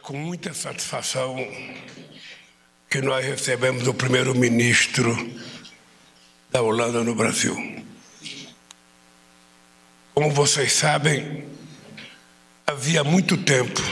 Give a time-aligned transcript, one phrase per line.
[0.00, 1.36] Com muita satisfação
[2.88, 5.14] que nós recebemos o primeiro-ministro
[6.50, 7.54] da Holanda no Brasil.
[10.14, 11.46] Como vocês sabem,
[12.66, 13.82] havia muito tempo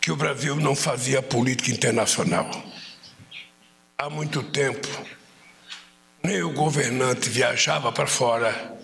[0.00, 2.50] que o Brasil não fazia política internacional.
[3.98, 4.88] Há muito tempo,
[6.22, 8.78] nem o governante viajava para fora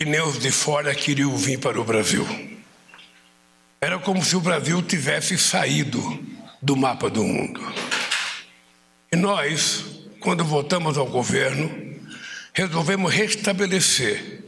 [0.00, 2.55] e nem os de fora queriam vir para o Brasil.
[3.80, 6.00] Era como se o Brasil tivesse saído
[6.62, 7.60] do mapa do mundo.
[9.12, 9.84] E nós,
[10.20, 11.70] quando voltamos ao governo,
[12.52, 14.42] resolvemos restabelecer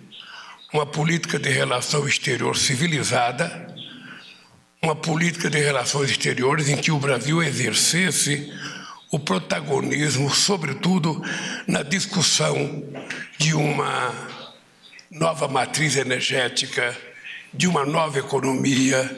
[0.73, 3.67] uma política de relação exterior civilizada,
[4.83, 8.53] uma política de relações exteriores em que o Brasil exercesse
[9.11, 11.23] o protagonismo, sobretudo
[11.67, 12.83] na discussão
[13.39, 14.15] de uma
[15.11, 16.97] nova matriz energética,
[17.53, 19.11] de uma nova economia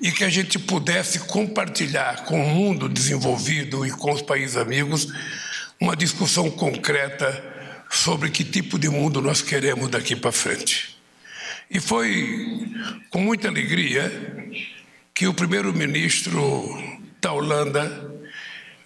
[0.00, 5.08] e que a gente pudesse compartilhar com o mundo desenvolvido e com os países amigos
[5.80, 7.44] uma discussão concreta
[7.90, 10.96] sobre que tipo de mundo nós queremos daqui para frente.
[11.70, 12.66] E foi
[13.10, 14.10] com muita alegria
[15.14, 16.42] que o primeiro-ministro
[17.20, 18.14] da Holanda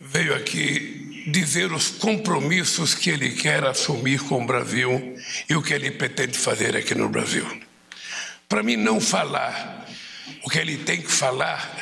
[0.01, 5.17] veio aqui dizer os compromissos que ele quer assumir com o Brasil
[5.49, 7.47] e o que ele pretende fazer aqui no Brasil.
[8.53, 9.87] Para mim não falar
[10.43, 11.75] o que ele tem que falar,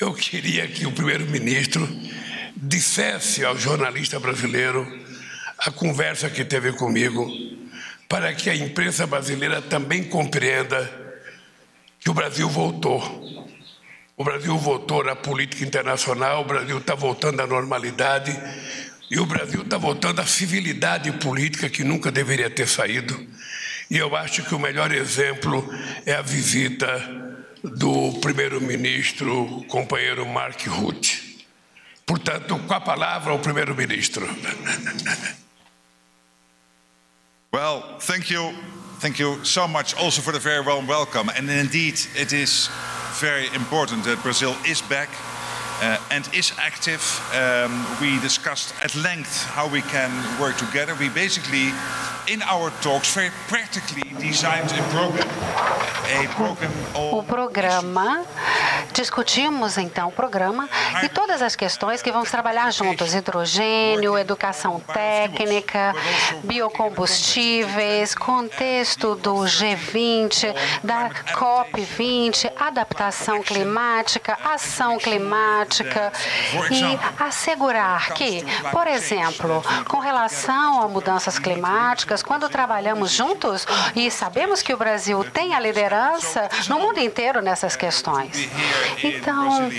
[0.00, 1.84] eu queria que o primeiro-ministro
[2.56, 4.86] dissesse ao jornalista brasileiro
[5.58, 7.28] a conversa que teve comigo,
[8.08, 10.88] para que a imprensa brasileira também compreenda
[11.98, 13.02] que o Brasil voltou.
[14.16, 18.30] O Brasil voltou na política internacional, o Brasil está voltando à normalidade
[19.10, 23.28] e o Brasil está voltando à civilidade política que nunca deveria ter saído.
[23.90, 25.68] E eu acho que o melhor exemplo
[26.06, 26.86] é a visita
[27.64, 31.44] do primeiro-ministro, companheiro Mark Rutte.
[32.06, 34.26] Portanto, com a palavra, o primeiro-ministro.
[37.52, 38.54] Well, thank you.
[39.00, 41.28] Thank you so much also for the very warm welcome.
[41.30, 42.68] And indeed, it is
[43.18, 45.08] very important that Brazil is back
[45.82, 47.02] uh, and is active.
[47.34, 50.94] Um, we discussed at length how we can work together.
[50.94, 51.72] We basically,
[52.28, 54.09] in our talks, very practically
[56.94, 58.24] o programa,
[58.92, 60.68] discutimos então o programa
[61.04, 65.94] e todas as questões que vamos trabalhar juntos: hidrogênio, educação técnica,
[66.42, 76.12] biocombustíveis, contexto do G20, da COP20, adaptação climática, ação climática
[76.70, 83.66] e assegurar que, por exemplo, com relação a mudanças climáticas, quando trabalhamos juntos
[84.06, 88.48] e sabemos que o Brasil tem a liderança no mundo inteiro nessas questões.
[89.02, 89.70] Então,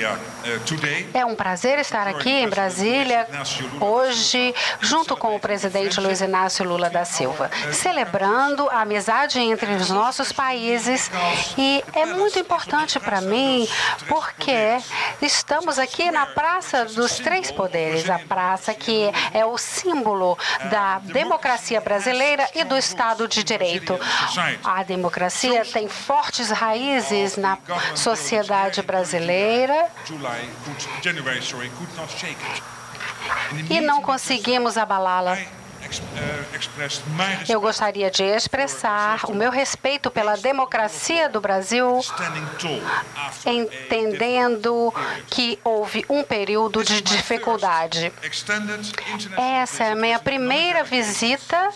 [1.13, 3.27] é um prazer estar aqui em Brasília
[3.79, 9.89] hoje, junto com o presidente Luiz Inácio Lula da Silva, celebrando a amizade entre os
[9.89, 11.09] nossos países.
[11.57, 13.67] E é muito importante para mim,
[14.07, 14.77] porque
[15.21, 20.37] estamos aqui na Praça dos Três Poderes, a praça que é o símbolo
[20.69, 23.99] da democracia brasileira e do Estado de Direito.
[24.63, 27.57] A democracia tem fortes raízes na
[27.95, 29.89] sociedade brasileira.
[33.69, 35.37] E não conseguimos abalá-la.
[37.49, 41.99] Eu gostaria de expressar o meu respeito pela democracia do Brasil,
[43.45, 44.93] entendendo
[45.27, 48.11] que houve um período de dificuldade.
[49.37, 51.69] Essa é a minha primeira visita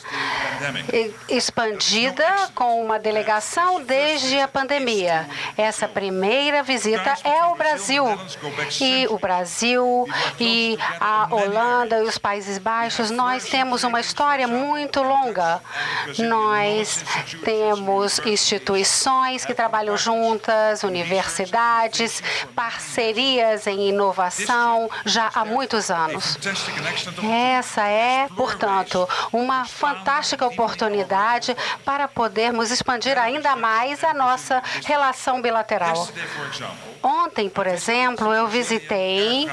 [1.28, 5.28] expandida com uma delegação desde a pandemia.
[5.58, 8.06] Essa primeira visita é ao Brasil.
[8.80, 10.08] E o Brasil
[10.40, 15.62] e a Holanda e os Países Baixos, nós temos uma história muito longa.
[16.20, 17.04] Nós
[17.44, 22.22] temos instituições que trabalham juntas, universidades,
[22.56, 26.38] parcerias em inovação já há muitos anos.
[27.58, 36.08] Essa é, portanto, uma fantástica oportunidade para podermos expandir ainda mais a nossa relação bilateral.
[37.02, 39.48] Ontem, por exemplo, eu visitei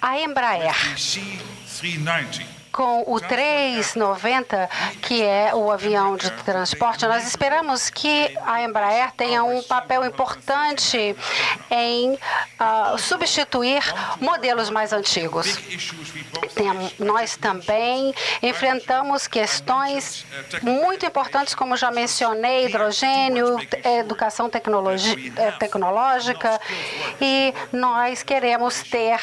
[0.00, 0.74] a Embraer.
[2.72, 4.68] Com o 390,
[5.02, 11.14] que é o avião de transporte, nós esperamos que a Embraer tenha um papel importante
[11.70, 13.82] em uh, substituir
[14.20, 15.58] modelos mais antigos.
[16.54, 20.24] Tem, nós também enfrentamos questões
[20.62, 26.60] muito importantes, como já mencionei, hidrogênio, educação eh, tecnológica,
[27.20, 29.20] e nós queremos ter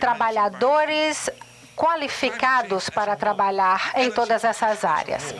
[0.00, 1.30] trabalhadores
[1.76, 5.34] qualificados para trabalhar em todas essas áreas.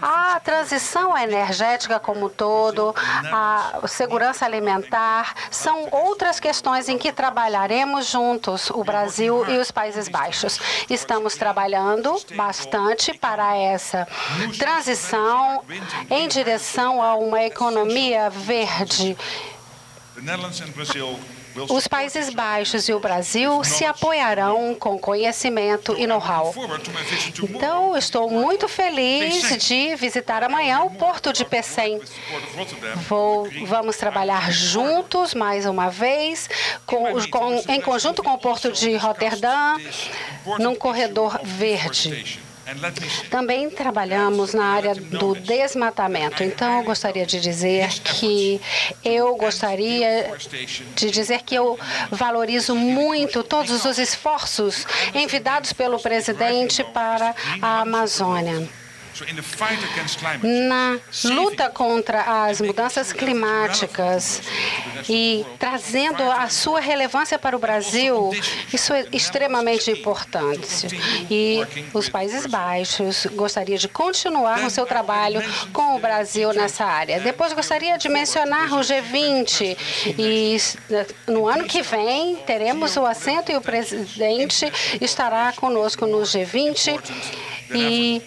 [0.00, 2.94] A transição energética como um todo,
[3.32, 10.08] a segurança alimentar, são outras questões em que trabalharemos juntos, o Brasil e os Países
[10.08, 10.58] Baixos.
[10.88, 14.06] Estamos trabalhando bastante para essa
[14.58, 15.62] transição
[16.10, 19.16] em direção a uma economia verde.
[21.68, 26.54] Os Países Baixos e o Brasil se apoiarão com conhecimento e know-how.
[27.42, 32.00] Então, estou muito feliz de visitar amanhã o Porto de Pecém.
[33.08, 36.48] Vou, vamos trabalhar juntos mais uma vez,
[36.86, 39.76] com, com, em conjunto com o Porto de Roterdã,
[40.58, 42.40] num corredor verde.
[43.30, 46.42] Também trabalhamos na área do desmatamento.
[46.42, 48.60] Então, eu gostaria de dizer que
[49.04, 50.32] eu gostaria
[50.94, 51.78] de dizer que eu
[52.10, 58.79] valorizo muito todos os esforços envidados pelo presidente para a Amazônia.
[60.42, 64.42] Na luta contra as mudanças climáticas
[65.08, 68.30] e trazendo a sua relevância para o Brasil,
[68.72, 70.88] isso é extremamente importante.
[71.30, 71.60] E
[71.92, 77.20] os Países Baixos gostaria de continuar o seu trabalho com o Brasil nessa área.
[77.20, 79.76] Depois gostaria de mencionar o G20
[80.18, 80.56] e
[81.26, 84.70] no ano que vem teremos o assento e o presidente
[85.00, 87.00] estará conosco no G20
[87.74, 88.22] e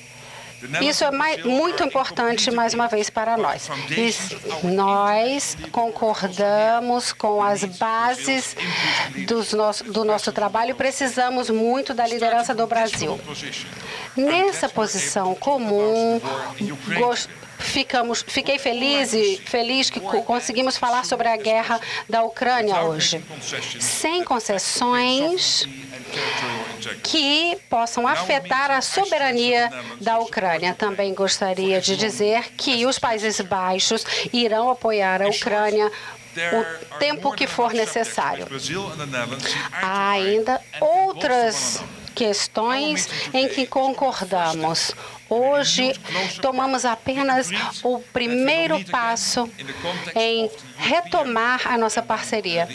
[0.81, 3.69] isso é mais, muito importante, mais uma vez, para nós.
[3.91, 8.55] E nós concordamos com as bases
[9.53, 13.19] nosso, do nosso trabalho e precisamos muito da liderança do Brasil.
[14.15, 16.21] Nessa posição comum,
[17.57, 23.23] ficamos, fiquei feliz e feliz que conseguimos falar sobre a guerra da Ucrânia hoje.
[23.79, 25.67] Sem concessões
[27.01, 30.73] que possam afetar a soberania da Ucrânia.
[30.73, 35.91] Também gostaria de dizer que os Países Baixos irão apoiar a Ucrânia
[36.35, 38.47] o tempo que for necessário.
[39.71, 44.93] Há ainda outras questões em que concordamos.
[45.29, 45.93] Hoje,
[46.41, 47.49] tomamos apenas
[47.81, 49.49] o primeiro passo
[50.15, 52.67] em retomar a nossa parceria.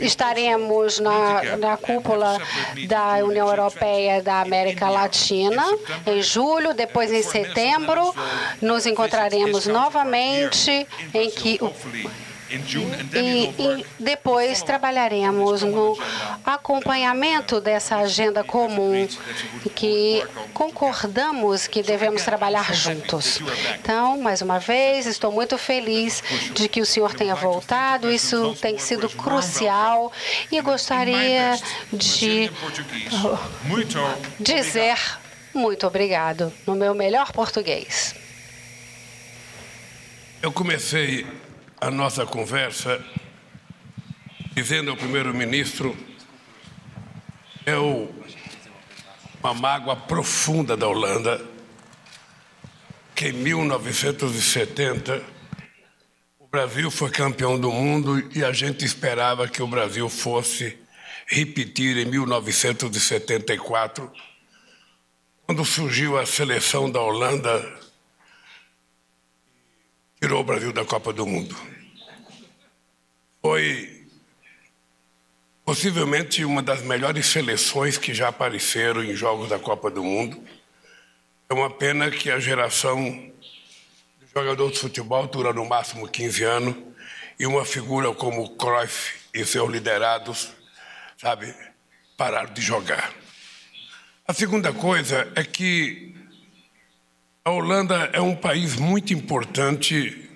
[0.00, 2.40] Estaremos na, na cúpula
[2.86, 5.64] da União Europeia da América Latina
[6.06, 8.14] em julho, depois em setembro
[8.60, 11.58] nos encontraremos novamente em que
[12.50, 15.98] e, e, depois trabalharemos no
[16.44, 19.08] acompanhamento dessa agenda comum
[19.74, 23.40] que concordamos que devemos trabalhar juntos.
[23.80, 28.10] Então, mais uma vez, estou muito feliz de que o senhor tenha voltado.
[28.10, 30.12] Isso tem sido crucial
[30.52, 31.58] e gostaria
[31.92, 32.50] de
[34.38, 34.98] dizer
[35.54, 38.14] muito obrigado no meu melhor português.
[40.42, 41.24] Eu comecei
[41.84, 43.04] a nossa conversa
[44.54, 45.94] dizendo ao primeiro-ministro
[47.66, 48.08] é o,
[49.38, 51.44] uma mágoa profunda da Holanda
[53.14, 55.22] que em 1970
[56.38, 60.78] o Brasil foi campeão do mundo e a gente esperava que o Brasil fosse
[61.26, 64.10] repetir em 1974,
[65.46, 67.83] quando surgiu a seleção da Holanda,
[70.24, 71.54] tirou o Brasil da Copa do Mundo
[73.42, 74.06] foi
[75.66, 80.42] possivelmente uma das melhores seleções que já apareceram em jogos da Copa do Mundo.
[81.46, 86.74] É uma pena que a geração de jogadores de futebol dura no máximo 15 anos
[87.38, 90.52] e uma figura como Cruyff e seus liderados,
[91.18, 91.54] sabe,
[92.16, 93.12] pararam de jogar.
[94.26, 96.13] A segunda coisa é que
[97.46, 100.30] a Holanda é um país muito importante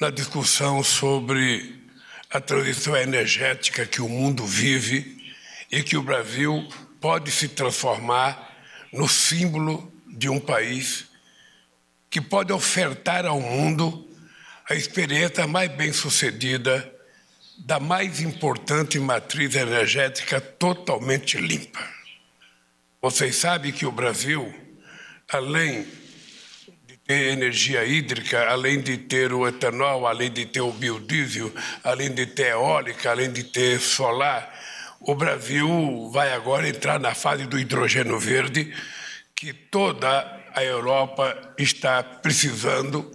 [0.00, 1.80] na discussão sobre
[2.28, 5.32] a transição energética que o mundo vive
[5.70, 6.68] e que o Brasil
[7.00, 8.52] pode se transformar
[8.92, 11.06] no símbolo de um país
[12.10, 14.08] que pode ofertar ao mundo
[14.68, 16.92] a experiência mais bem-sucedida
[17.58, 21.88] da mais importante matriz energética totalmente limpa.
[23.00, 24.52] Vocês sabem que o Brasil,
[25.28, 25.99] além
[27.12, 31.52] energia hídrica, além de ter o etanol, além de ter o biodiesel,
[31.84, 34.58] além de ter eólica, além de ter solar,
[35.00, 38.72] o Brasil vai agora entrar na fase do hidrogênio verde,
[39.34, 40.08] que toda
[40.54, 43.10] a Europa está precisando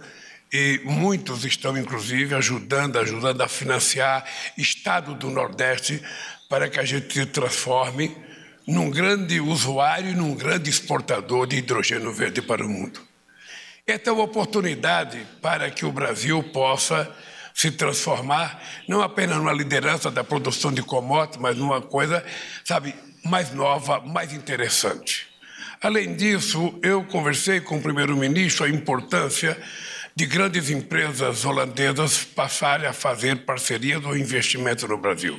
[0.52, 4.24] e muitos estão, inclusive, ajudando, ajudando a financiar
[4.56, 6.02] Estado do Nordeste
[6.48, 8.16] para que a gente se transforme
[8.66, 13.05] num grande usuário e num grande exportador de hidrogênio verde para o mundo.
[13.88, 17.08] Esta é uma oportunidade para que o Brasil possa
[17.54, 22.24] se transformar não apenas numa liderança da produção de commodities, mas numa coisa,
[22.64, 22.92] sabe,
[23.24, 25.28] mais nova, mais interessante.
[25.80, 29.56] Além disso, eu conversei com o primeiro-ministro a importância
[30.16, 35.38] de grandes empresas holandesas passarem a fazer parcerias ou investimento no Brasil.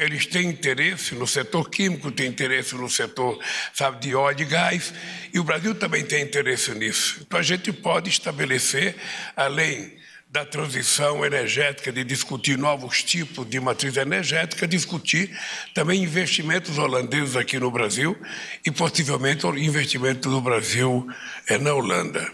[0.00, 3.38] Eles têm interesse no setor químico, têm interesse no setor
[3.74, 4.94] sabe, de óleo e gás,
[5.32, 7.18] e o Brasil também tem interesse nisso.
[7.20, 8.96] Então a gente pode estabelecer,
[9.36, 15.36] além da transição energética, de discutir novos tipos de matriz energética, discutir
[15.74, 18.16] também investimentos holandeses aqui no Brasil
[18.64, 21.06] e possivelmente investimentos do Brasil
[21.48, 22.32] é, na Holanda.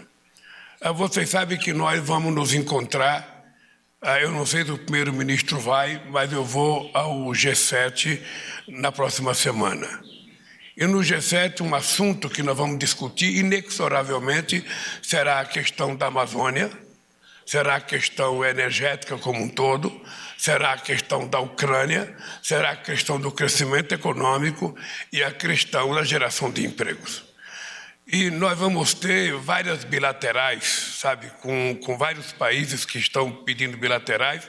[0.79, 3.36] Ah, vocês sabem que nós vamos nos encontrar.
[4.09, 8.21] Ah, eu não sei se o primeiro-ministro vai, mas eu vou ao G7
[8.65, 9.85] na próxima semana.
[10.77, 14.63] E no G7, um assunto que nós vamos discutir inexoravelmente
[15.01, 16.71] será a questão da Amazônia,
[17.45, 19.91] será a questão energética como um todo,
[20.37, 24.73] será a questão da Ucrânia, será a questão do crescimento econômico
[25.11, 27.26] e a questão da geração de empregos.
[28.09, 30.63] E nós vamos ter várias bilaterais,
[30.97, 34.47] sabe, com, com vários países que estão pedindo bilaterais.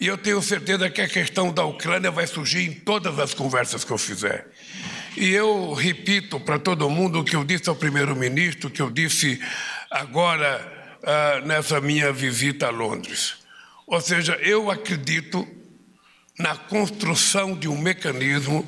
[0.00, 3.82] E eu tenho certeza que a questão da Ucrânia vai surgir em todas as conversas
[3.82, 4.46] que eu fizer.
[5.16, 9.40] E eu repito para todo mundo o que eu disse ao primeiro-ministro, que eu disse
[9.90, 13.34] agora uh, nessa minha visita a Londres.
[13.88, 15.44] Ou seja, eu acredito
[16.38, 18.64] na construção de um mecanismo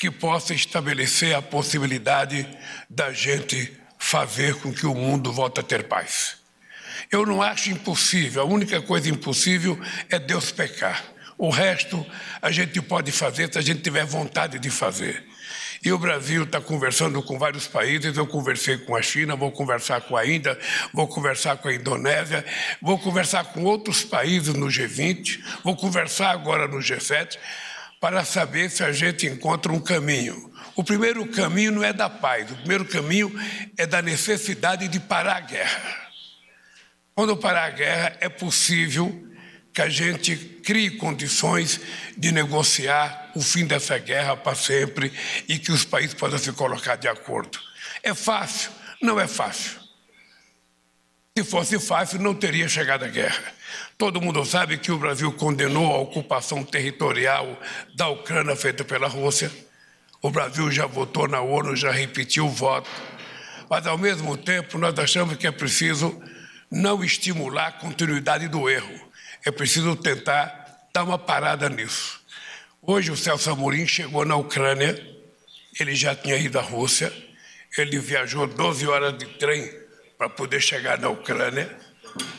[0.00, 2.48] que possa estabelecer a possibilidade
[2.88, 6.38] da gente fazer com que o mundo volte a ter paz.
[7.12, 9.78] Eu não acho impossível, a única coisa impossível
[10.08, 11.04] é Deus pecar.
[11.36, 12.04] O resto
[12.40, 15.22] a gente pode fazer se a gente tiver vontade de fazer.
[15.84, 18.16] E o Brasil está conversando com vários países.
[18.16, 20.58] Eu conversei com a China, vou conversar com a Índia,
[20.94, 22.42] vou conversar com a Indonésia,
[22.80, 27.36] vou conversar com outros países no G20, vou conversar agora no G7
[28.00, 30.50] para saber se a gente encontra um caminho.
[30.74, 33.30] O primeiro caminho não é da paz, o primeiro caminho
[33.76, 36.10] é da necessidade de parar a guerra.
[37.14, 39.26] Quando parar a guerra, é possível
[39.72, 41.80] que a gente crie condições
[42.16, 45.12] de negociar o fim dessa guerra para sempre
[45.46, 47.58] e que os países possam se colocar de acordo.
[48.02, 48.72] É fácil?
[49.02, 49.79] Não é fácil.
[51.38, 53.54] Se fosse fácil, não teria chegado a guerra.
[53.96, 57.56] Todo mundo sabe que o Brasil condenou a ocupação territorial
[57.94, 59.50] da Ucrânia feita pela Rússia.
[60.20, 62.90] O Brasil já votou na ONU, já repetiu o voto.
[63.70, 66.20] Mas, ao mesmo tempo, nós achamos que é preciso
[66.68, 69.08] não estimular a continuidade do erro.
[69.44, 72.20] É preciso tentar dar uma parada nisso.
[72.82, 75.00] Hoje, o Celso Amorim chegou na Ucrânia,
[75.78, 77.12] ele já tinha ido à Rússia,
[77.78, 79.79] ele viajou 12 horas de trem
[80.20, 81.74] para poder chegar na Ucrânia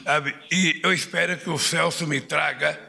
[0.04, 0.36] Sabe?
[0.52, 2.80] E eu espero que o Celso me traga,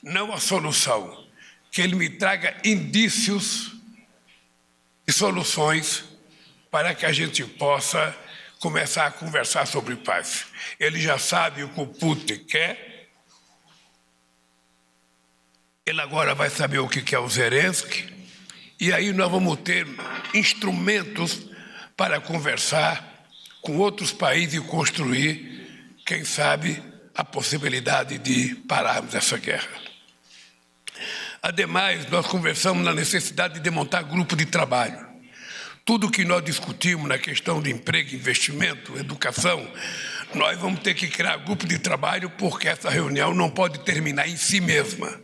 [0.00, 1.26] não a solução,
[1.72, 3.72] que ele me traga indícios
[5.06, 6.04] e soluções
[6.70, 8.14] para que a gente possa
[8.60, 10.46] começar a conversar sobre paz.
[10.78, 13.08] Ele já sabe o que o Putin quer,
[15.86, 18.12] ele agora vai saber o que quer o Zelensky,
[18.78, 19.86] e aí nós vamos ter
[20.34, 21.48] instrumentos
[21.96, 23.07] para conversar
[23.68, 26.82] com outros países e construir quem sabe,
[27.14, 29.68] a possibilidade de pararmos essa guerra.
[31.42, 35.06] Ademais, nós conversamos na necessidade de montar grupo de trabalho.
[35.84, 39.70] Tudo que nós discutimos na questão de emprego, investimento, educação,
[40.32, 44.36] nós vamos ter que criar grupo de trabalho porque essa reunião não pode terminar em
[44.38, 45.20] si mesma.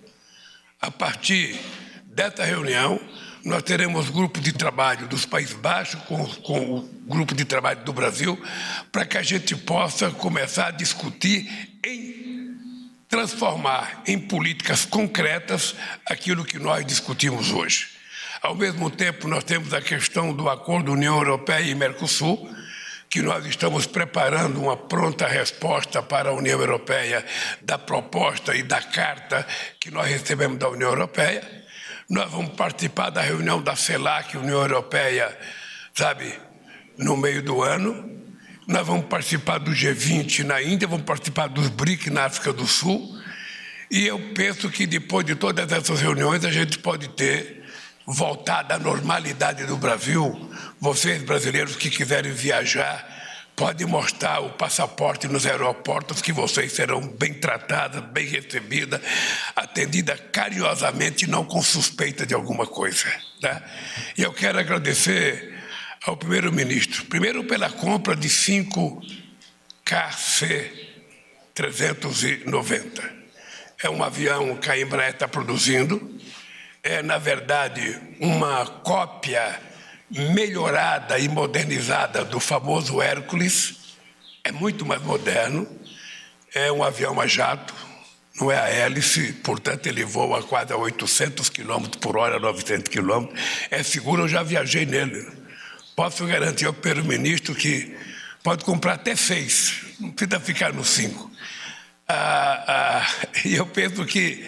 [0.82, 1.58] A partir
[2.04, 3.00] dessa reunião,
[3.44, 7.92] nós teremos grupo de trabalho dos Países Baixos com, com o grupo de trabalho do
[7.92, 8.42] Brasil,
[8.90, 12.14] para que a gente possa começar a discutir em
[13.06, 15.74] transformar em políticas concretas
[16.06, 17.88] aquilo que nós discutimos hoje.
[18.42, 22.50] Ao mesmo tempo, nós temos a questão do acordo União Europeia e Mercosul,
[23.10, 27.24] que nós estamos preparando uma pronta resposta para a União Europeia
[27.62, 29.46] da proposta e da carta
[29.78, 31.64] que nós recebemos da União Europeia.
[32.08, 35.36] Nós vamos participar da reunião da CELAC, União Europeia,
[35.94, 36.32] sabe,
[36.98, 38.12] no meio do ano.
[38.66, 43.18] Nós vamos participar do G20 na Índia, vamos participar dos BRIC na África do Sul.
[43.90, 47.64] E eu penso que depois de todas essas reuniões a gente pode ter
[48.06, 50.50] voltada à normalidade do Brasil.
[50.80, 53.06] Vocês brasileiros que quiserem viajar,
[53.56, 59.00] podem mostrar o passaporte nos aeroportos que vocês serão bem tratadas, bem recebidas,
[59.54, 63.06] atendidas carinhosamente, não com suspeita de alguma coisa.
[63.40, 63.62] Tá?
[64.16, 65.54] E eu quero agradecer
[66.04, 69.00] ao primeiro-ministro, primeiro pela compra de cinco
[69.84, 70.92] KC
[71.54, 73.24] 390
[73.84, 76.18] é um avião que a Embraer está produzindo.
[76.82, 79.60] É, na verdade, uma cópia
[80.10, 83.96] melhorada e modernizada do famoso Hércules.
[84.42, 85.66] É muito mais moderno.
[86.54, 87.74] É um avião a jato,
[88.40, 93.26] não é a hélice, portanto ele voa quase a 800 km por hora, 900 km.
[93.70, 95.26] É seguro, eu já viajei nele.
[95.96, 97.96] Posso garantir ao primeiro-ministro que
[98.42, 101.30] pode comprar até seis, não precisa ficar no cinco.
[102.08, 104.44] Ah, ah, e eu penso que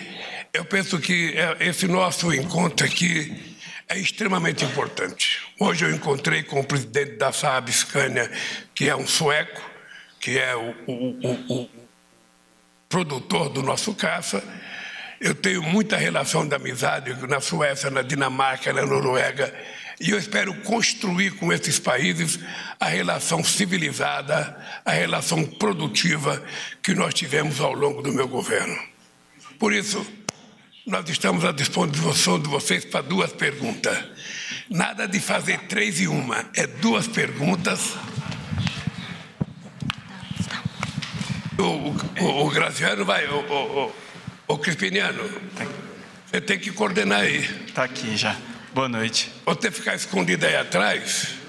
[0.53, 3.46] eu penso que é, esse nosso encontro aqui
[3.89, 5.41] é extremamente importante.
[5.59, 8.31] Hoje eu encontrei com o presidente da Saab Scania,
[8.75, 9.63] que é um sueco,
[10.21, 11.71] que é o, o, o, o
[12.89, 14.43] produtor do nosso caça.
[15.21, 19.53] Eu tenho muita relação de amizade na Suécia, na Dinamarca, na Noruega
[19.99, 22.39] e eu espero construir com esses países
[22.79, 26.43] a relação civilizada, a relação produtiva
[26.83, 28.79] que nós tivemos ao longo do meu governo.
[29.59, 30.07] Por isso,
[30.87, 33.99] nós estamos à disposição de vocês para duas perguntas.
[34.71, 37.95] Nada de fazer três e uma, é duas perguntas.
[41.59, 43.93] O, o, o Graziano vai, o, o,
[44.47, 45.29] o Crispiniano,
[46.25, 47.41] você tem que coordenar aí.
[47.67, 48.37] Está aqui já.
[48.73, 49.33] Boa noite.
[49.45, 51.46] Você ficar escondido aí atrás?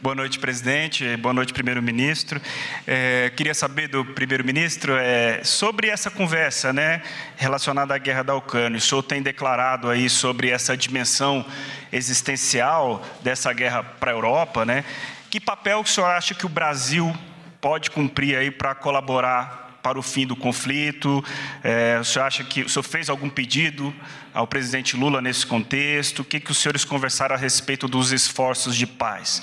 [0.00, 1.16] Boa noite, presidente.
[1.16, 2.40] Boa noite, primeiro-ministro.
[2.86, 7.02] É, queria saber do primeiro-ministro é, sobre essa conversa, né,
[7.36, 8.78] relacionada à guerra da Ucrânia.
[8.78, 11.44] O senhor tem declarado aí sobre essa dimensão
[11.90, 14.84] existencial dessa guerra para a Europa, né?
[15.30, 17.12] Que papel o senhor acha que o Brasil
[17.60, 21.24] pode cumprir aí para colaborar para o fim do conflito?
[21.64, 23.92] É, o senhor acha que o senhor fez algum pedido
[24.32, 26.20] ao presidente Lula nesse contexto?
[26.20, 29.42] O que, que os senhores conversaram a respeito dos esforços de paz?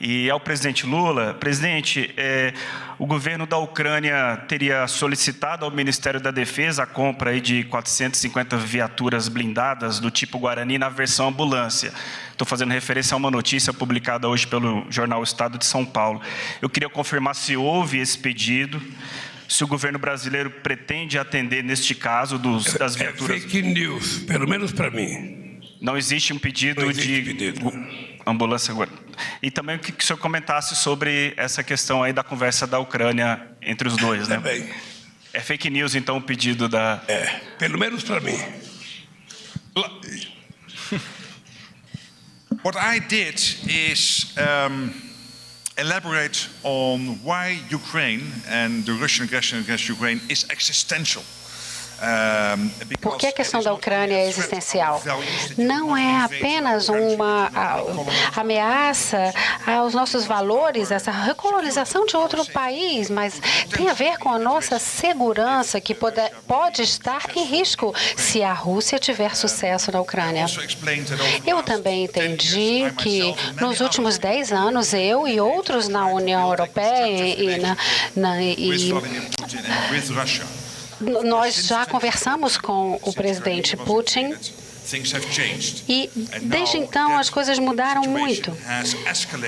[0.00, 2.54] E ao presidente Lula, presidente, é,
[2.98, 8.56] o governo da Ucrânia teria solicitado ao Ministério da Defesa a compra aí de 450
[8.56, 11.92] viaturas blindadas do tipo Guarani na versão ambulância.
[12.32, 16.22] Estou fazendo referência a uma notícia publicada hoje pelo jornal Estado de São Paulo.
[16.62, 18.80] Eu queria confirmar se houve esse pedido,
[19.46, 23.36] se o governo brasileiro pretende atender neste caso dos, das é, é viaturas.
[23.36, 25.60] É fake news, pelo menos para mim.
[25.78, 28.09] Não existe um pedido existe de pedido.
[28.26, 28.90] Ambulância agora.
[29.42, 33.40] E também que, que o senhor comentasse sobre essa questão aí da conversa da Ucrânia
[33.62, 34.36] entre os dois, né?
[34.36, 34.68] Também.
[35.32, 37.02] É fake news, então, o pedido da.
[37.06, 38.38] É, pelo menos para mim.
[42.62, 44.34] What I did is.
[44.36, 45.10] Um,
[45.80, 51.22] elaborate on why Ukraine and the Russian aggression against Ukraine is existential.
[53.00, 55.02] Por que a questão da Ucrânia é existencial?
[55.56, 57.50] Não é apenas uma
[58.36, 59.32] ameaça
[59.66, 63.40] aos nossos valores, essa recolonização de outro país, mas
[63.74, 68.52] tem a ver com a nossa segurança que pode, pode estar em risco se a
[68.52, 70.46] Rússia tiver sucesso na Ucrânia.
[71.46, 77.58] Eu também entendi que nos últimos dez anos eu e outros na União Europeia e,
[77.58, 77.76] na,
[78.16, 78.92] na e
[81.00, 84.34] nós já conversamos com o presidente Putin
[85.88, 86.10] e
[86.42, 88.56] desde então as coisas mudaram muito.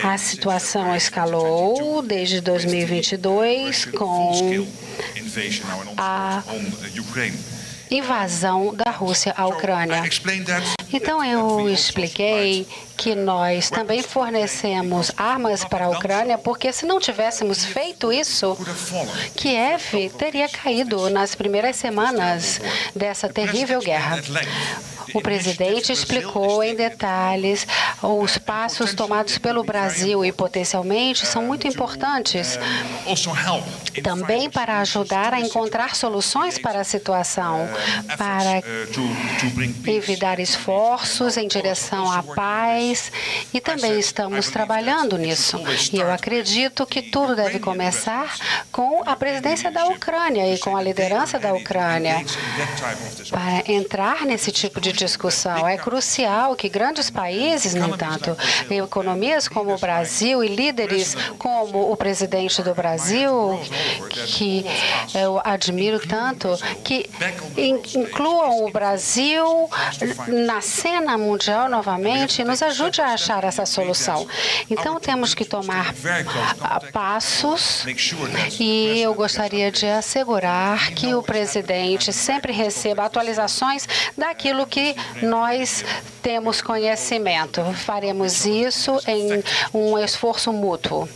[0.02, 4.66] A situação escalou desde 2022 com
[5.96, 6.42] a
[7.90, 10.02] invasão da Rússia à Ucrânia.
[10.92, 12.66] Então eu expliquei
[13.02, 18.56] que nós também fornecemos armas para a Ucrânia, porque se não tivéssemos feito isso,
[19.34, 22.60] Kiev teria caído nas primeiras semanas
[22.94, 24.22] dessa terrível guerra.
[25.14, 27.66] O presidente explicou em detalhes
[28.00, 32.58] os passos tomados pelo Brasil e potencialmente são muito importantes
[34.02, 37.68] também para ajudar a encontrar soluções para a situação,
[38.16, 38.62] para
[39.86, 42.91] evitar esforços em direção à paz
[43.52, 45.60] e também estamos trabalhando nisso.
[45.92, 48.34] E eu acredito que tudo deve começar
[48.70, 52.24] com a presidência da Ucrânia e com a liderança da Ucrânia.
[53.30, 55.66] Para entrar nesse tipo de discussão.
[55.66, 58.36] É crucial que grandes países, no entanto,
[58.70, 63.60] economias como o Brasil e líderes como o presidente do Brasil,
[64.10, 64.64] que
[65.14, 66.48] eu admiro tanto,
[66.84, 67.08] que
[67.56, 69.68] incluam o Brasil
[70.26, 74.26] na cena mundial novamente e nos ajude a achar essa solução.
[74.68, 75.94] Então, temos que tomar
[76.92, 77.84] passos
[78.58, 85.84] e eu gostaria de assegurar que o presidente sempre receba atualizações daquilo que nós
[86.22, 87.62] temos conhecimento.
[87.84, 91.08] Faremos isso em um esforço mútuo.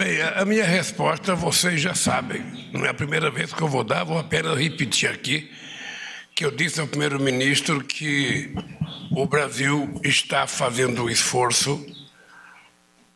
[0.00, 2.70] Bem, a minha resposta vocês já sabem.
[2.72, 5.50] Não é a primeira vez que eu vou dar, vou apenas repetir aqui
[6.38, 8.54] que eu disse ao primeiro-ministro que
[9.10, 11.84] o Brasil está fazendo um esforço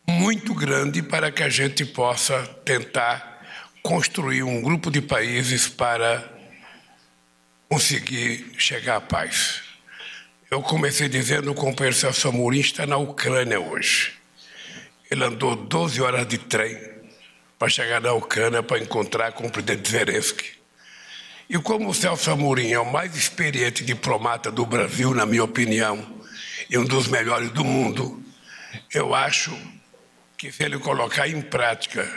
[0.07, 3.41] muito grande para que a gente possa tentar
[3.81, 6.31] construir um grupo de países para
[7.69, 9.61] conseguir chegar à paz.
[10.49, 14.13] Eu comecei dizendo que o companheiro Celso Amorim está na Ucrânia hoje.
[15.09, 16.77] Ele andou 12 horas de trem
[17.57, 20.62] para chegar na Ucrânia para encontrar com o presidente Zelensky.
[21.49, 26.05] E como o Celso Amorim é o mais experiente diplomata do Brasil, na minha opinião,
[26.69, 28.23] e um dos melhores do mundo,
[28.93, 29.55] eu acho
[30.37, 32.09] que se ele colocar em prática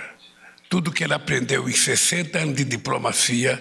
[0.69, 3.61] tudo que ele aprendeu em 60 anos de diplomacia,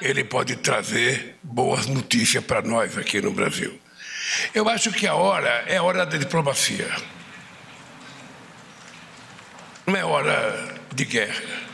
[0.00, 3.78] ele pode trazer boas notícias para nós aqui no Brasil.
[4.54, 6.88] Eu acho que a hora é a hora da diplomacia.
[9.86, 11.67] Não é hora de guerra.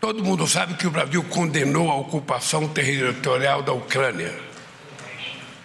[0.00, 4.32] Todo mundo sabe que o Brasil condenou a ocupação territorial da Ucrânia.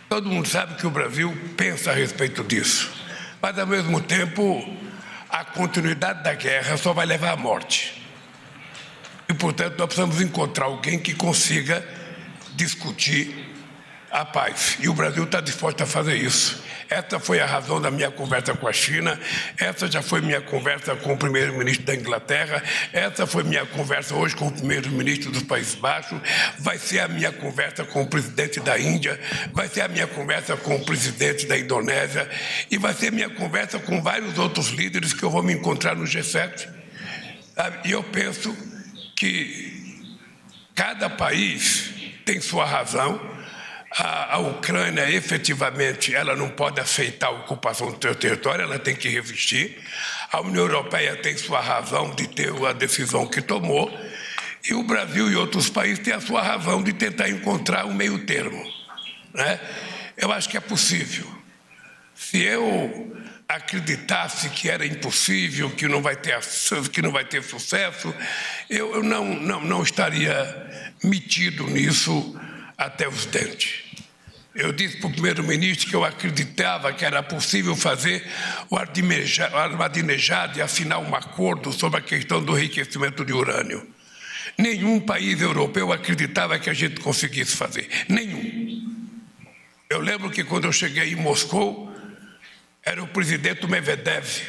[0.09, 2.91] Todo mundo sabe que o Brasil pensa a respeito disso.
[3.39, 4.67] Mas, ao mesmo tempo,
[5.29, 8.01] a continuidade da guerra só vai levar à morte.
[9.29, 11.87] E, portanto, nós precisamos encontrar alguém que consiga
[12.55, 13.52] discutir
[14.13, 14.78] a paz.
[14.80, 16.62] E o Brasil está disposto a fazer isso.
[16.88, 19.19] Essa foi a razão da minha conversa com a China,
[19.58, 24.36] essa já foi minha conversa com o primeiro-ministro da Inglaterra, essa foi minha conversa hoje
[24.36, 26.19] com o primeiro-ministro dos Países Baixos,
[26.60, 29.19] vai ser a minha conversa com o presidente da Índia,
[29.52, 32.30] vai ser a minha conversa com o presidente da Indonésia
[32.69, 35.95] e vai ser a minha conversa com vários outros líderes que eu vou me encontrar
[35.95, 36.69] no G7.
[37.84, 38.56] E eu penso
[39.15, 40.13] que
[40.76, 41.89] cada país
[42.26, 43.32] tem sua razão,
[43.95, 48.95] a, a, Ucrânia efetivamente ela não pode aceitar a ocupação do seu território, ela tem
[48.95, 49.77] que resistir.
[50.32, 53.91] A União Europeia tem sua razão de ter a decisão que tomou
[54.67, 58.25] e o Brasil e outros países têm a sua razão de tentar encontrar um meio
[58.25, 58.63] termo.
[59.34, 59.60] Né?
[60.17, 61.27] Eu acho que é possível.
[62.15, 63.15] Se eu
[63.47, 66.39] acreditasse que era impossível, que não vai ter,
[66.91, 68.13] que não vai ter sucesso,
[68.69, 70.34] eu, eu não, não, não estaria
[71.03, 72.39] metido nisso
[72.77, 73.82] até os dentes.
[74.55, 78.23] Eu disse para o primeiro-ministro que eu acreditava que era possível fazer
[78.69, 83.87] o Ahmadinejad e assinar um acordo sobre a questão do enriquecimento de urânio.
[84.55, 87.89] Nenhum país europeu acreditava que a gente conseguisse fazer.
[88.07, 88.93] Nenhum.
[89.89, 91.91] Eu lembro que quando eu cheguei em Moscou,
[92.83, 94.41] era o presidente Medvedev.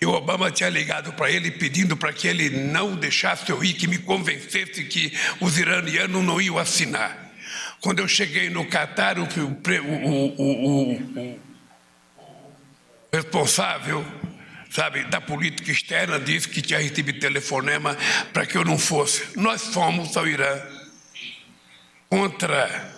[0.00, 3.72] E o Obama tinha ligado para ele pedindo para que ele não deixasse eu ir,
[3.72, 7.25] que me convencesse que os iranianos não iam assinar.
[7.80, 11.40] Quando eu cheguei no Catar, o, o, o,
[13.12, 14.04] responsável
[14.70, 17.96] sabe, da política externa disse que tinha recebido telefonema
[18.32, 19.38] para que eu não fosse.
[19.38, 20.60] Nós fomos ao Irã
[22.08, 22.95] contra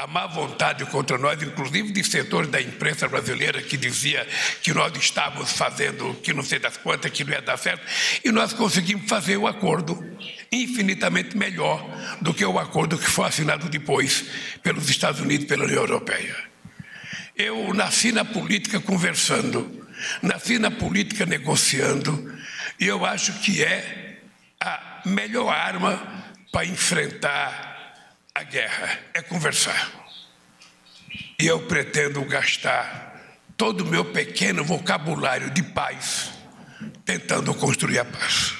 [0.00, 4.26] a má vontade contra nós, inclusive de setores da imprensa brasileira que dizia
[4.62, 7.84] que nós estávamos fazendo que não sei das quantas, que não ia dar certo,
[8.24, 10.02] e nós conseguimos fazer o acordo
[10.50, 11.86] infinitamente melhor
[12.18, 14.24] do que o acordo que foi assinado depois
[14.62, 16.34] pelos Estados Unidos e pela União Europeia.
[17.36, 19.86] Eu nasci na política conversando,
[20.22, 22.34] nasci na política negociando,
[22.80, 24.18] e eu acho que é
[24.58, 27.69] a melhor arma para enfrentar
[28.34, 29.90] a guerra é conversar.
[31.38, 33.10] E eu pretendo gastar
[33.56, 36.32] todo o meu pequeno vocabulário de paz
[37.04, 38.59] tentando construir a paz.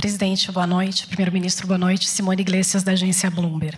[0.00, 1.06] Presidente, boa noite.
[1.06, 2.08] Primeiro-ministro, boa noite.
[2.08, 3.76] Simone Iglesias, da agência Bloomberg.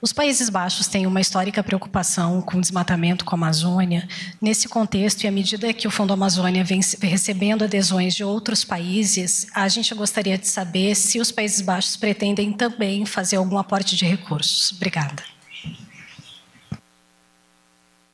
[0.00, 4.06] Os Países Baixos têm uma histórica preocupação com o desmatamento com a Amazônia.
[4.40, 9.48] Nesse contexto, e à medida que o Fundo Amazônia vem recebendo adesões de outros países,
[9.52, 14.04] a gente gostaria de saber se os Países Baixos pretendem também fazer algum aporte de
[14.04, 14.70] recursos.
[14.70, 15.35] Obrigada.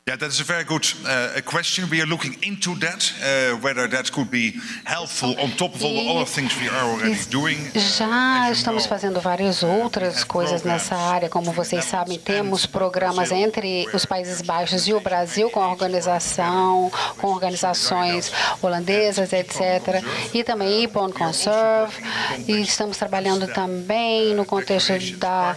[0.04, 1.88] Yeah, that is a very good uh, question.
[1.88, 5.94] We are looking into that, uh, whether that could be helpful on top of all
[5.94, 7.70] the other things we are already doing.
[7.76, 11.28] Já estamos fazendo várias outras coisas nessa área.
[11.28, 17.28] Como vocês sabem, temos programas entre os Países Baixos e o Brasil com organização, com
[17.28, 20.02] organizações holandesas, etc.
[20.34, 21.94] E também IPON Conserve.
[22.48, 25.54] E estamos trabalhando também no contexto da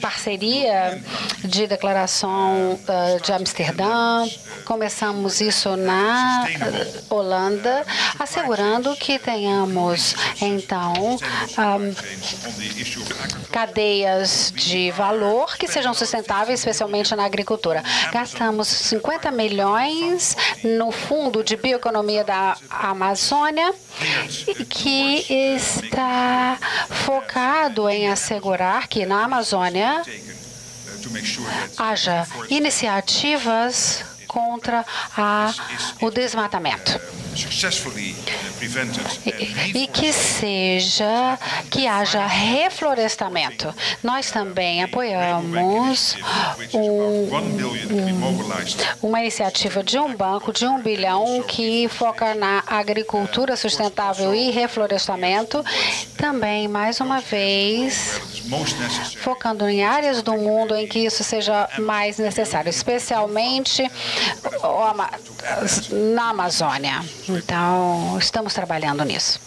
[0.00, 1.02] parceria
[1.44, 4.24] de declaração uh, de Amsterdã.
[4.64, 6.46] Começamos isso na
[7.10, 7.84] Holanda,
[8.18, 11.18] assegurando que tenhamos, então,
[13.50, 17.82] cadeias de valor que sejam sustentáveis, especialmente na agricultura.
[18.12, 23.74] Gastamos 50 milhões no Fundo de Bioeconomia da Amazônia,
[24.68, 26.58] que está
[27.04, 30.02] focado em assegurar que na Amazônia
[31.76, 34.84] haja iniciativas contra
[35.16, 35.52] a,
[36.00, 37.00] o desmatamento.
[39.74, 41.38] E, que seja,
[41.70, 43.74] que haja reflorestamento.
[44.02, 46.16] Nós também apoiamos
[46.72, 47.28] um,
[49.02, 55.64] uma iniciativa de um banco de um bilhão que foca na agricultura sustentável e reflorestamento.
[56.16, 58.20] Também, mais uma vez,
[59.18, 63.90] focando em áreas do mundo em que isso seja mais necessário, especialmente
[66.14, 67.04] na Amazônia.
[67.28, 69.40] Então, estamos trabalhando nisso.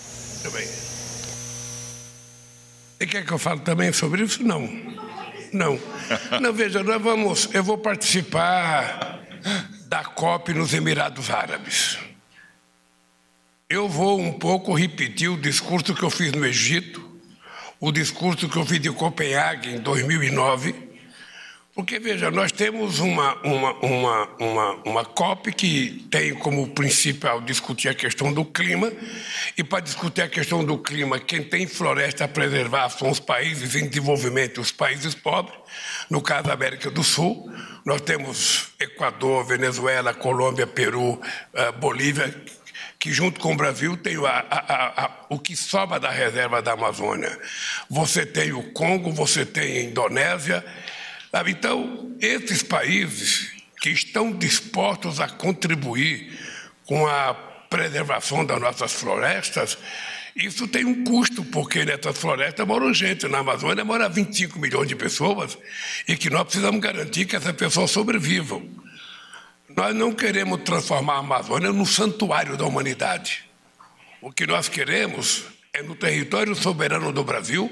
[3.00, 4.44] E quer que eu fale também sobre isso?
[4.44, 4.62] Não.
[5.54, 5.80] Não.
[6.42, 7.50] Não, veja, nós vamos.
[7.54, 9.20] Eu vou participar
[9.88, 11.98] da COP nos Emirados Árabes.
[13.70, 17.08] Eu vou um pouco repetir o discurso que eu fiz no Egito,
[17.80, 20.89] o discurso que eu fiz de Copenhague em 2009
[21.80, 27.88] porque, veja, nós temos uma, uma, uma, uma, uma COP que tem como principal discutir
[27.88, 28.92] a questão do clima,
[29.58, 33.76] e para discutir a questão do clima, quem tem floresta a preservar são os países
[33.76, 35.58] em desenvolvimento, os países pobres,
[36.10, 37.50] no caso da América do Sul.
[37.86, 42.36] Nós temos Equador, Venezuela, Colômbia, Peru, uh, Bolívia,
[43.00, 46.74] que junto com o Brasil tem a, a, a, o que sobra da reserva da
[46.74, 47.40] Amazônia.
[47.90, 50.66] Você tem o Congo, você tem a Indonésia,
[51.32, 51.52] Sabe?
[51.52, 56.38] Então, esses países que estão dispostos a contribuir
[56.86, 57.34] com a
[57.70, 59.78] preservação das nossas florestas,
[60.36, 63.28] isso tem um custo, porque nessas florestas moram gente.
[63.28, 65.58] Na Amazônia mora 25 milhões de pessoas
[66.08, 68.68] e que nós precisamos garantir que essas pessoas sobrevivam.
[69.76, 73.44] Nós não queremos transformar a Amazônia no santuário da humanidade.
[74.22, 77.72] O que nós queremos é no território soberano do Brasil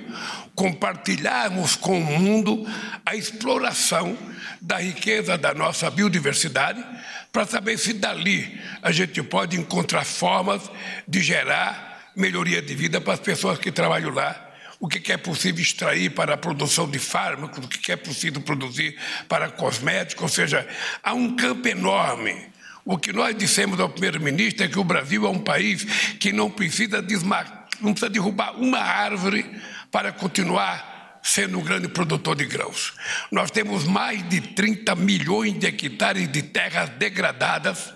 [0.54, 2.64] compartilharmos com o mundo
[3.04, 4.16] a exploração
[4.62, 6.84] da riqueza da nossa biodiversidade
[7.32, 10.70] para saber se dali a gente pode encontrar formas
[11.08, 14.48] de gerar melhoria de vida para as pessoas que trabalham lá,
[14.80, 18.96] o que é possível extrair para a produção de fármacos, o que é possível produzir
[19.28, 20.68] para cosméticos, ou seja,
[21.04, 22.46] há um campo enorme.
[22.86, 25.84] O que nós dissemos ao primeiro-ministro é que o Brasil é um país
[26.20, 29.46] que não precisa desmarcar não precisa derrubar uma árvore
[29.92, 32.94] para continuar sendo um grande produtor de grãos.
[33.32, 37.94] Nós temos mais de 30 milhões de hectares de terras degradadas.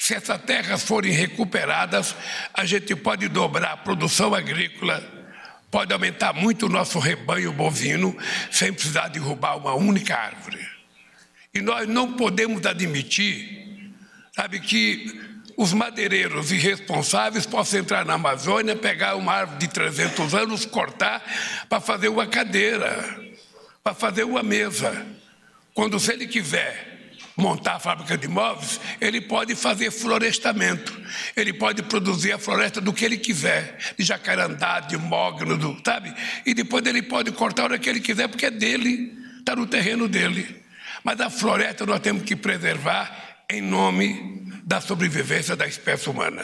[0.00, 2.14] Se essas terras forem recuperadas,
[2.54, 5.02] a gente pode dobrar a produção agrícola,
[5.70, 8.16] pode aumentar muito o nosso rebanho bovino,
[8.50, 10.66] sem precisar derrubar uma única árvore.
[11.54, 13.92] E nós não podemos admitir,
[14.34, 15.31] sabe, que
[15.62, 21.22] os madeireiros irresponsáveis possam entrar na Amazônia, pegar uma árvore de 300 anos, cortar
[21.68, 23.32] para fazer uma cadeira,
[23.80, 25.06] para fazer uma mesa.
[25.72, 31.00] Quando, se ele quiser montar a fábrica de móveis, ele pode fazer florestamento.
[31.36, 36.12] Ele pode produzir a floresta do que ele quiser, de jacarandá, de mogno, sabe?
[36.44, 39.66] E depois ele pode cortar a hora que ele quiser, porque é dele, está no
[39.68, 40.60] terreno dele.
[41.04, 43.21] Mas a floresta nós temos que preservar
[43.52, 46.42] em nome da sobrevivência da espécie humana.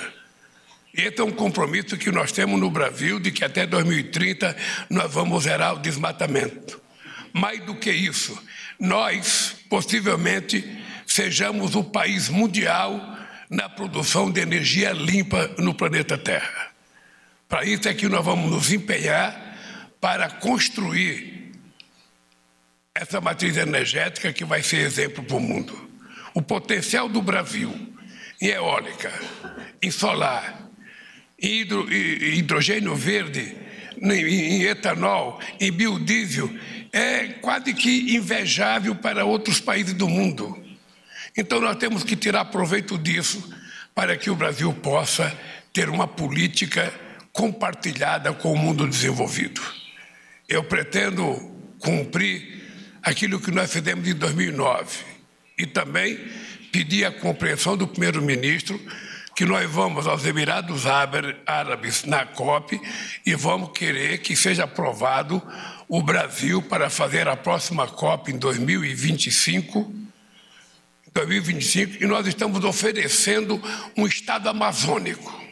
[0.93, 4.55] Esse é um compromisso que nós temos no Brasil de que até 2030
[4.91, 6.81] nós vamos zerar o desmatamento.
[7.33, 8.39] Mais do que isso,
[8.79, 10.63] nós possivelmente
[11.07, 13.17] sejamos o país mundial
[13.49, 16.73] na produção de energia limpa no planeta Terra.
[17.49, 19.57] Para isso é que nós vamos nos empenhar
[19.99, 21.53] para construir
[22.95, 25.88] essa matriz energética que vai ser exemplo para o mundo.
[26.35, 27.73] O potencial do Brasil
[28.41, 29.13] em eólica,
[29.83, 30.71] em solar,
[31.41, 33.57] em, hidro, em hidrogênio verde,
[34.01, 36.49] em etanol, em biodiesel,
[36.93, 40.57] é quase que invejável para outros países do mundo.
[41.37, 43.53] Então nós temos que tirar proveito disso
[43.95, 45.37] para que o Brasil possa
[45.73, 46.93] ter uma política
[47.33, 49.61] compartilhada com o mundo desenvolvido.
[50.49, 51.37] Eu pretendo
[51.79, 52.65] cumprir
[53.03, 55.18] aquilo que nós fizemos em 2009
[55.59, 56.19] e também
[56.71, 58.81] pedir a compreensão do primeiro-ministro
[59.35, 62.81] que nós vamos aos Emirados Árabes na COP
[63.25, 65.43] e vamos querer que seja aprovado
[65.89, 69.99] o Brasil para fazer a próxima COP em 2025
[71.15, 73.61] 2025 e nós estamos oferecendo
[73.97, 75.48] um Estado amazônico.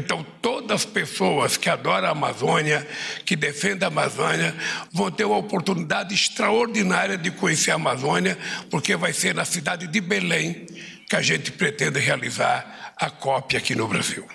[0.00, 2.88] Então, todas as pessoas que adoram a Amazônia,
[3.26, 4.54] que defendem a Amazônia,
[4.90, 8.38] vão ter uma oportunidade extraordinária de conhecer a Amazônia,
[8.70, 10.66] porque vai ser na cidade de Belém
[11.06, 14.26] que a gente pretende realizar a COP aqui no Brasil.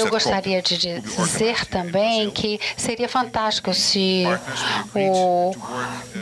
[0.00, 4.24] Eu gostaria de dizer também que seria fantástico se
[4.94, 5.54] o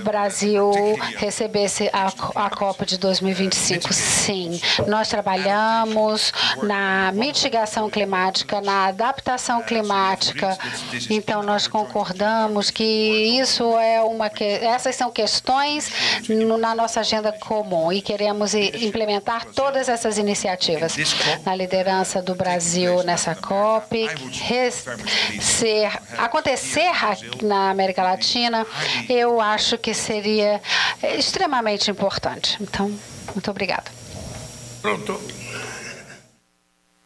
[0.02, 0.70] Brasil
[1.16, 2.06] recebesse a,
[2.46, 3.92] a Copa de 2025.
[3.92, 10.56] Sim, nós trabalhamos na mitigação climática, na adaptação climática.
[11.10, 15.90] Então nós concordamos que isso é uma que essas são questões
[16.58, 20.94] na nossa agenda comum e queremos implementar todas essas iniciativas
[21.44, 24.08] na liderança do Brasil nessa COP,
[25.40, 26.92] ser, acontecer
[27.42, 28.64] na América Latina,
[29.08, 30.62] eu acho que seria
[31.18, 32.56] extremamente importante.
[32.60, 32.96] Então,
[33.34, 33.90] muito obrigada.
[34.80, 35.20] Pronto.